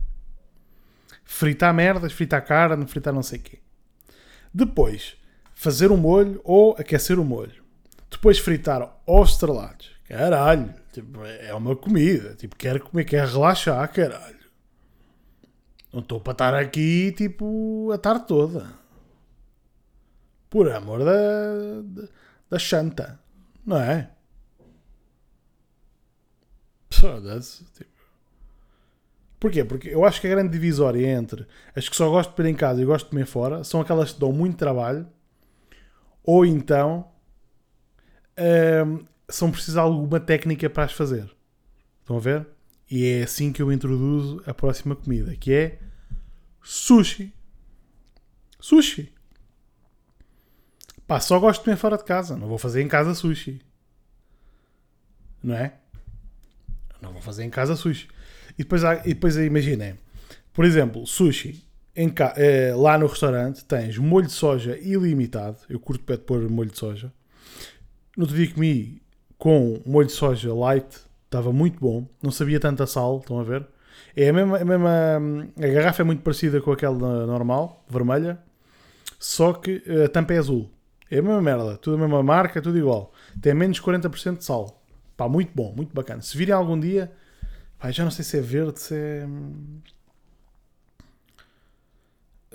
[1.23, 3.59] Fritar merdas, fritar carne, fritar não sei o quê.
[4.53, 5.17] Depois,
[5.55, 7.63] fazer o um molho ou aquecer o molho.
[8.11, 9.89] Depois fritar ovos estrelados.
[10.07, 10.71] Caralho.
[10.93, 12.35] Tipo, é uma comida.
[12.35, 14.45] Tipo, quero comer, quero relaxar, caralho.
[15.91, 18.71] Não estou para estar aqui, tipo, a tarde toda.
[20.47, 22.07] Por amor da, da,
[22.51, 23.19] da chanta.
[23.65, 24.11] Não é?
[26.91, 27.65] Foda-se.
[27.73, 27.94] Tipo.
[29.45, 29.63] Porquê?
[29.63, 32.55] Porque eu acho que a grande divisória entre as que só gosto de comer em
[32.55, 35.07] casa e gosto de comer fora são aquelas que dão muito trabalho
[36.23, 37.11] ou então
[38.87, 41.31] hum, são precisas alguma técnica para as fazer.
[42.01, 42.47] Estão a ver?
[42.89, 45.79] E é assim que eu introduzo a próxima comida, que é
[46.63, 47.31] sushi.
[48.59, 49.13] Sushi.
[51.05, 52.35] Pá, só gosto de comer fora de casa.
[52.35, 53.61] Não vou fazer em casa sushi.
[55.43, 55.77] Não é?
[56.99, 58.07] Não vou fazer em casa sushi.
[58.57, 59.95] E depois, há, e depois imaginem,
[60.53, 61.63] por exemplo, sushi.
[61.97, 65.57] Eh, lá no restaurante tens molho de soja ilimitado.
[65.69, 67.11] Eu curto pé de pôr molho de soja.
[68.17, 69.01] No outro dia comi
[69.37, 70.87] com molho de soja light.
[71.25, 72.05] Estava muito bom.
[72.21, 73.19] Não sabia tanta sal.
[73.19, 73.65] Estão a ver?
[74.15, 74.89] É a mesma, a mesma.
[75.57, 78.39] A garrafa é muito parecida com aquela normal, vermelha.
[79.19, 80.69] Só que a tampa é azul.
[81.09, 81.77] É a mesma merda.
[81.77, 83.13] Tudo a mesma marca, tudo igual.
[83.41, 84.83] Tem menos 40% de sal.
[85.15, 86.21] Pá, muito bom, muito bacana.
[86.21, 87.11] Se virem algum dia,
[87.77, 89.27] pá, já não sei se é verde, se é.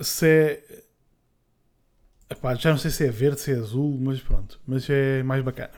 [0.02, 0.84] Se é.
[2.30, 4.60] Epá, já não sei se é verde, se é azul, mas pronto.
[4.66, 5.72] Mas é mais bacana.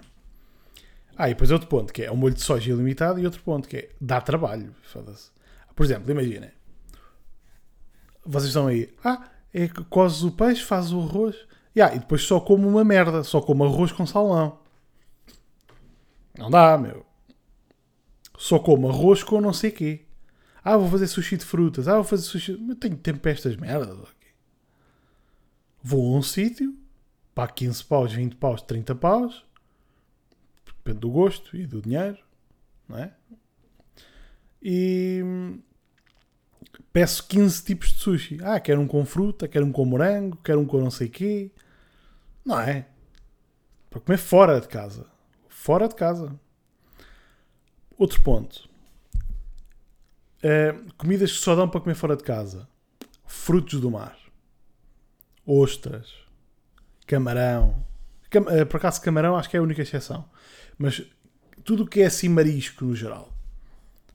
[1.16, 3.68] Ah, e depois outro ponto, que é o molho de soja ilimitado, e outro ponto,
[3.68, 4.74] que é dá trabalho.
[5.74, 6.50] Por exemplo, imaginem.
[8.24, 8.94] Vocês estão aí.
[9.04, 11.36] Ah, é que cozes o peixe, fazes o arroz.
[11.76, 13.24] Yeah, e depois só como uma merda.
[13.24, 14.58] Só como arroz com salmão.
[16.38, 17.04] Não dá, meu.
[18.42, 20.00] Só como arroz com não sei quê.
[20.64, 21.86] Ah, vou fazer sushi de frutas.
[21.86, 22.56] Ah, vou fazer sushi.
[22.60, 23.96] Mas tenho tempo para estas merdas.
[25.80, 26.76] Vou a um sítio.
[27.36, 29.46] Pá, 15 paus, 20 paus, 30 paus.
[30.66, 32.18] Depende do gosto e do dinheiro.
[32.88, 33.12] Não é?
[34.60, 35.22] E
[36.92, 38.38] peço 15 tipos de sushi.
[38.42, 41.52] Ah, quero um com fruta, quero um com morango, quero um com não sei quê.
[42.44, 42.88] Não é?
[43.88, 45.06] Para comer fora de casa.
[45.48, 46.36] Fora de casa.
[47.96, 48.68] Outro ponto.
[50.42, 52.68] Eh, comidas que só dão para comer fora de casa.
[53.26, 54.16] Frutos do mar.
[55.46, 56.12] Ostras.
[57.06, 57.84] Camarão.
[58.30, 60.28] Cam- eh, por acaso, camarão acho que é a única exceção.
[60.78, 61.02] Mas
[61.64, 63.32] tudo o que é assim marisco no geral.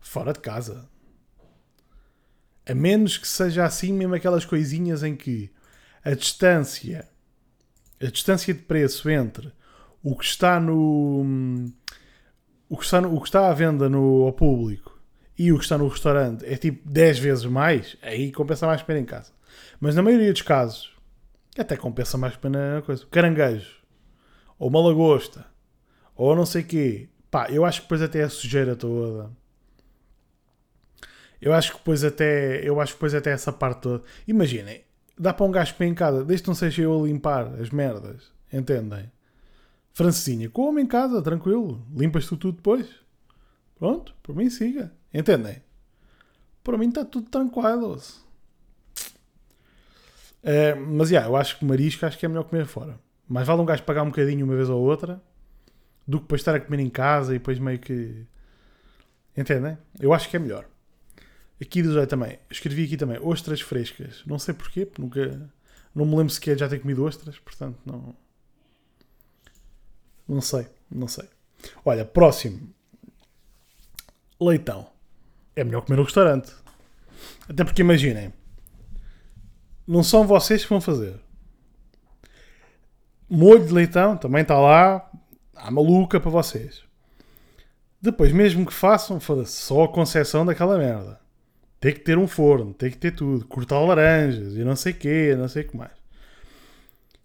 [0.02, 0.90] Fora de casa.
[2.70, 5.50] A menos que seja assim mesmo aquelas coisinhas em que
[6.04, 7.08] a distância
[8.00, 9.52] a distância de preço entre
[10.04, 11.72] o que está no
[12.70, 15.00] o que está, no- o que está à venda no, ao público
[15.38, 19.00] e o que está no restaurante é tipo 10 vezes mais, aí compensa mais pena
[19.00, 19.32] em casa.
[19.80, 20.96] Mas na maioria dos casos,
[21.58, 23.06] até compensa mais pena coisa.
[23.12, 23.78] Caranguejo,
[24.60, 25.46] ou uma lagosta,
[26.16, 27.10] ou não sei quê.
[27.30, 29.30] Pá, eu acho que depois até a sujeira toda.
[31.40, 34.04] Eu acho que depois até, eu acho que depois até essa parte toda.
[34.28, 34.84] Imaginem,
[35.18, 37.70] dá para um gajo comer em casa, desde que não seja eu a limpar as
[37.70, 39.12] merdas, entendem?
[39.98, 42.88] Francesinha, come em casa, tranquilo, limpas tu tudo depois.
[43.80, 45.60] Pronto, por mim siga, entendem?
[46.64, 48.00] Para mim está tudo tranquilo.
[50.44, 53.00] É, mas já, eu acho que marisco acho que é melhor comer fora.
[53.28, 55.20] Mais vale um gajo pagar um bocadinho uma vez ou outra
[56.08, 58.24] do que depois estar a comer em casa e depois meio que.
[59.36, 59.80] Entendem?
[60.00, 60.70] Eu acho que é melhor.
[61.60, 64.22] Aqui diz também, escrevi aqui também ostras frescas.
[64.28, 65.52] Não sei porquê, porque nunca.
[65.96, 68.16] Não me lembro sequer de já ter comido ostras, portanto não.
[70.28, 71.28] Não sei, não sei.
[71.86, 72.70] Olha, próximo.
[74.40, 74.88] Leitão.
[75.56, 76.54] É melhor comer no restaurante.
[77.50, 78.34] Até porque imaginem.
[79.88, 81.20] Não são vocês que vão fazer.
[83.30, 85.10] Molho de leitão também está lá.
[85.56, 86.84] Há maluca para vocês.
[88.00, 91.20] Depois, mesmo que façam, foda-se, só a concessão daquela merda.
[91.80, 93.46] Tem que ter um forno, tem que ter tudo.
[93.46, 95.92] Cortar laranjas e não sei o quê, não sei o que mais.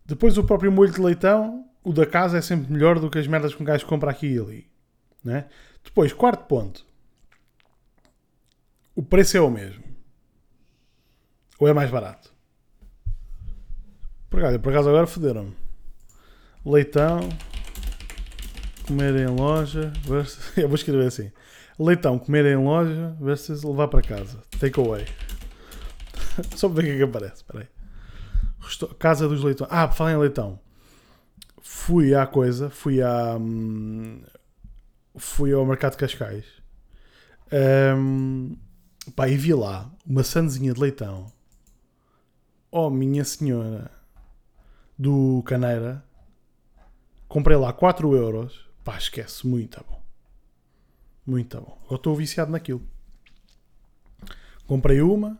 [0.07, 3.27] Depois, o próprio molho de leitão, o da casa é sempre melhor do que as
[3.27, 4.71] merdas que um gajo compra aqui e ali.
[5.25, 5.49] Né?
[5.85, 6.85] Depois, quarto ponto.
[8.95, 9.83] O preço é o mesmo.
[11.59, 12.33] Ou é mais barato?
[14.29, 15.57] Por acaso, por acaso agora foderam-me.
[16.65, 17.21] Leitão.
[18.87, 19.93] Comer em loja.
[20.05, 21.31] versus- Eu vou escrever assim.
[21.79, 24.39] Leitão, comer em loja versus levar para casa.
[24.61, 25.07] Takeaway.
[26.57, 27.37] Só para ver o que é que aparece.
[27.37, 27.69] Espera aí.
[28.99, 29.71] Casa dos Leitões.
[29.73, 30.59] Ah, falar em leitão.
[31.63, 32.69] Fui à coisa.
[32.69, 33.37] Fui à.
[33.37, 34.21] hum,
[35.17, 36.45] fui ao mercado de Cascais.
[37.97, 38.57] Hum,
[39.15, 41.33] pá, e vi lá uma sandezinha de leitão.
[42.71, 43.91] Oh, minha senhora.
[44.99, 46.05] Do Caneira.
[47.29, 48.69] Comprei lá 4 euros.
[48.85, 49.47] Pá, esquece.
[49.47, 50.03] Muito bom.
[51.25, 51.79] Muito bom.
[51.89, 52.83] Eu estou viciado naquilo.
[54.67, 55.39] Comprei uma.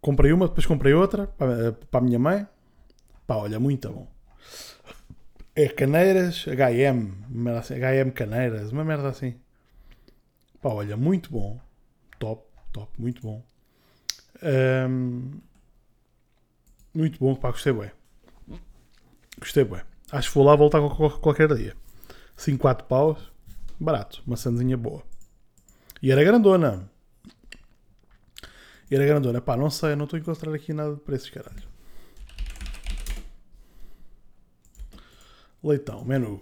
[0.00, 2.46] Comprei uma, depois comprei outra para, para a minha mãe.
[3.26, 4.15] Pá, olha, muito bom.
[5.54, 7.12] É Caneiras HM.
[7.70, 9.34] HM Caneiras, uma merda assim.
[10.60, 11.58] Pá, olha, muito bom.
[12.18, 13.42] Top, top, muito bom.
[14.42, 15.40] Ahm,
[16.94, 17.90] muito bom, pá, gostei bem.
[19.38, 19.80] Gostei bem.
[20.12, 21.74] Acho que vou lá voltar qual- qual- qualquer dia.
[22.36, 23.32] 5, 4 paus.
[23.80, 24.22] Barato.
[24.26, 25.02] Uma sandezinha boa.
[26.02, 26.90] E era grandona.
[28.90, 29.40] E era grandona.
[29.40, 31.62] Pá, não sei, não estou a encontrar aqui nada de preços, caralho.
[35.66, 36.40] Leitão, menu.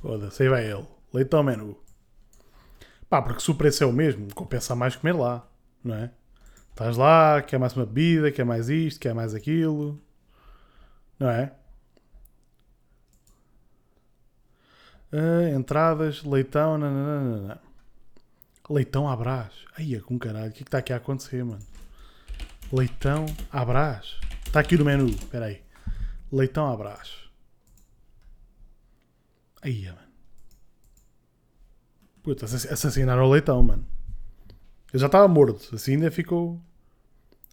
[0.00, 0.86] Foda-se, aí vai ele.
[1.12, 1.76] Leitão, menu.
[3.10, 5.44] Pá, porque se o preço é o mesmo, compensa mais comer lá,
[5.82, 6.12] não é?
[6.70, 10.00] Estás lá, quer mais uma bebida, quer mais isto, quer mais aquilo,
[11.18, 11.52] não é?
[15.10, 17.60] Ah, entradas, leitão, nananana.
[18.70, 19.52] Leitão à brás.
[19.76, 21.66] Aí, com caralho, o que é está aqui a acontecer, mano?
[22.72, 24.16] Leitão à brás.
[24.46, 25.60] Está aqui no menu, espera aí.
[26.30, 27.21] Leitão à brás.
[29.62, 29.98] Aí, mano.
[32.22, 33.86] Puta, assassinaram o leitão, mano.
[34.92, 36.60] Eu já estava morto, assim ainda ficou.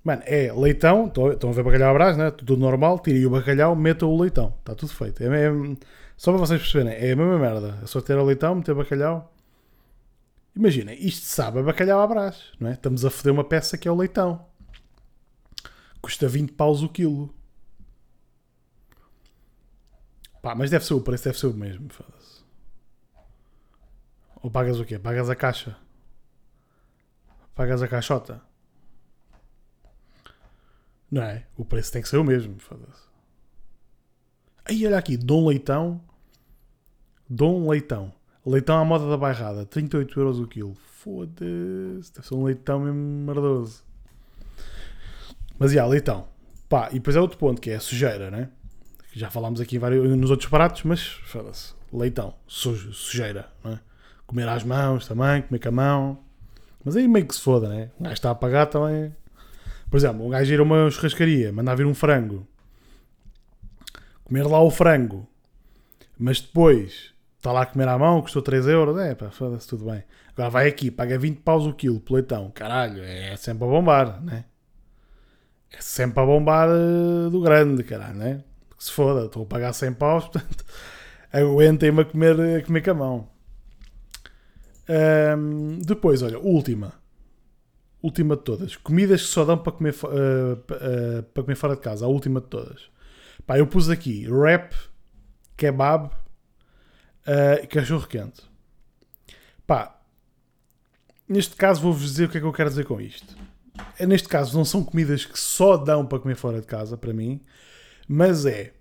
[0.04, 2.32] Mano, é leitão, estão a ver bacalhau brás, né?
[2.32, 4.54] Tudo normal, tirem o bacalhau, metam o leitão.
[4.60, 5.24] Está tudo feito.
[5.24, 5.52] É, é,
[6.17, 7.80] só para vocês perceberem, é a mesma merda.
[7.82, 9.34] É só ter o leitão, meter bacalhau.
[10.56, 12.74] Imagina, isto sabe a bacalhau brás, não é?
[12.74, 14.45] Estamos a foder uma peça que é o leitão.
[16.02, 17.34] Custa 20 paus o quilo.
[20.41, 21.89] Pá, mas deve ser o preço, deve ser o mesmo.
[24.41, 24.97] Ou pagas o quê?
[24.97, 25.78] Pagas a caixa?
[27.54, 28.41] Pagas a caixota?
[31.12, 31.45] Não é?
[31.58, 32.58] O preço tem que ser o mesmo.
[34.63, 36.02] Aí olha aqui, Dom Leitão.
[37.30, 38.13] Dom Leitão.
[38.45, 40.73] Leitão à moda da bairrada, 38 euros o quilo.
[40.75, 43.84] Foda-se, deve ser um leitão mesmo mardoso.
[45.58, 46.28] Mas, já, leitão.
[46.69, 48.49] Pá, e depois é outro ponto, que é a sujeira, né?
[49.13, 53.80] Já falámos aqui vários, nos outros pratos, mas, foda-se, leitão, sujo, sujeira, né?
[54.28, 56.19] Comer às mãos também, comer com a mão.
[56.84, 57.89] Mas aí meio que se foda, né?
[58.00, 59.13] O gajo está a pagar também.
[59.89, 62.48] Por exemplo, um gajo ir a uma churrascaria, mandar vir um frango.
[64.24, 65.28] Comer lá o frango.
[66.17, 69.00] Mas depois está lá a comer à mão, custou 3 euros.
[69.00, 70.04] É, pá, foda-se, tudo bem.
[70.34, 72.52] Agora vai aqui, paga 20 paus o quilo, leitão.
[72.52, 74.45] Caralho, é sempre a bombar, né?
[75.72, 78.43] é sempre a bombar uh, do grande, caralho, né?
[78.80, 80.65] Que se foda, estou a pagar 100 paus, portanto,
[81.32, 83.30] aguentem-me a comer, a comer com a mão.
[85.38, 86.94] Um, depois, olha, última.
[88.02, 88.76] Última de todas.
[88.78, 92.06] Comidas que só dão para comer, uh, uh, para comer fora de casa.
[92.06, 92.89] A última de todas.
[93.46, 94.74] Pá, eu pus aqui wrap,
[95.58, 98.42] kebab uh, e cachorro quente.
[99.68, 100.00] Pá,
[101.28, 103.36] neste caso vou-vos dizer o que é que eu quero dizer com isto.
[103.98, 107.13] É, neste caso não são comidas que só dão para comer fora de casa, para
[107.13, 107.42] mim,
[108.10, 108.74] mas é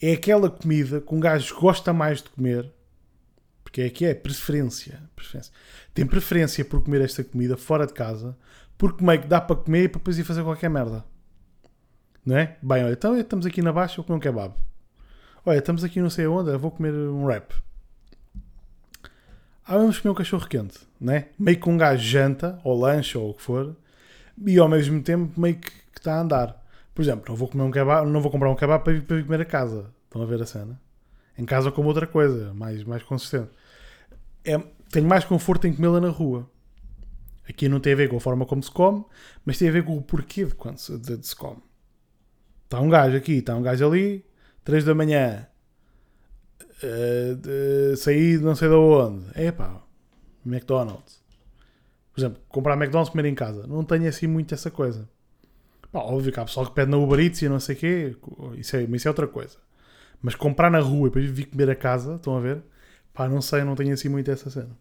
[0.00, 2.72] é aquela comida que um gajo gosta mais de comer,
[3.64, 5.52] porque é que é preferência, preferência.
[5.92, 8.36] Tem preferência por comer esta comida fora de casa,
[8.76, 11.04] porque meio que dá para comer e para depois ir fazer qualquer merda.
[12.24, 12.56] Não é?
[12.62, 14.54] Bem, olha, então estamos aqui na baixa, vou comer um kebab.
[15.44, 17.52] Olha, estamos aqui não sei onde, vou comer um wrap.
[19.66, 21.26] Ah, vamos comer um cachorro quente, né?
[21.36, 23.76] Meio que um gajo janta, ou lancha, ou o que for,
[24.46, 26.67] e ao mesmo tempo meio que está a andar.
[26.98, 29.40] Por exemplo, não vou comer um kebab, não vou comprar um kebab para para comer
[29.40, 29.94] a casa.
[30.02, 30.80] Estão a ver a cena?
[31.38, 33.50] Em casa como outra coisa, mais, mais consistente.
[34.44, 34.58] É,
[34.90, 36.50] tenho mais conforto em comê-la na rua.
[37.48, 39.04] Aqui não tem a ver com a forma como se come,
[39.46, 41.62] mas tem a ver com o porquê de quando se, de, de se come.
[42.64, 44.26] Está um gajo aqui, está um gajo ali,
[44.64, 45.46] 3 da manhã,
[46.82, 49.24] uh, saí de não sei de onde.
[49.36, 49.80] É pá,
[50.44, 51.22] McDonald's
[52.12, 55.08] por exemplo, comprar McDonald's comer em casa, não tenho assim muito essa coisa.
[55.92, 58.16] Pá, óbvio que há pessoal que pede na Uber Eats e não sei o quê,
[58.56, 59.56] isso é, isso é outra coisa.
[60.20, 62.62] Mas comprar na rua e depois vir comer a casa, estão a ver?
[63.14, 64.76] Pá, não sei, não tenho assim muito essa cena.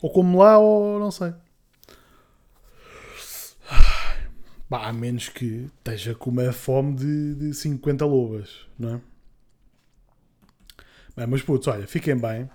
[0.00, 1.34] Ou como lá ou não sei.
[4.68, 9.00] Pá, a menos que esteja com uma fome de, de 50 lobas, não é?
[11.14, 12.48] Bem, mas putz, olha, fiquem bem.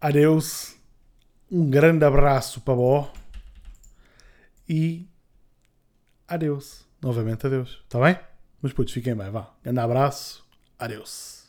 [0.00, 0.76] Adeus.
[1.50, 3.12] Um grande abraço para vó.
[4.68, 5.07] E
[6.28, 6.86] adeus.
[7.00, 7.82] Novamente adeus.
[7.84, 8.18] Está bem?
[8.60, 9.50] Mas putz, fiquem bem, vá.
[9.64, 10.44] Grande abraço.
[10.78, 11.48] Adeus.